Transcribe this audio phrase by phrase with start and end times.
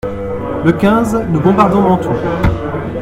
[0.65, 2.09] Le quinze, nous bombardons Mantoue.